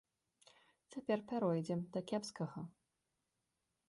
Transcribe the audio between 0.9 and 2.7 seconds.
Цяпер пяройдзем да кепскага.